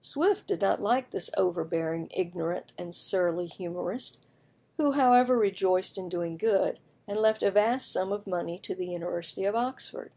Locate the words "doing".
6.08-6.36